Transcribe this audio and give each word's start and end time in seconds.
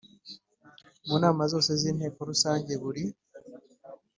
Mu 1.07 1.15
nama 1.23 1.43
zose 1.51 1.71
z 1.81 1.83
inteko 1.91 2.19
rusange 2.29 2.73
buri 2.81 3.03